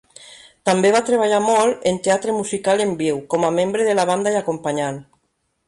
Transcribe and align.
També 0.69 0.91
va 0.95 1.01
treballar 1.09 1.41
molt 1.43 1.85
en 1.91 1.99
teatre 2.09 2.35
musical 2.39 2.83
en 2.87 2.97
viu 3.03 3.21
com 3.35 3.47
a 3.51 3.55
membre 3.61 3.89
de 3.91 3.97
la 4.01 4.07
banda 4.15 4.37
i 4.37 4.41
acompanyant. 4.43 5.03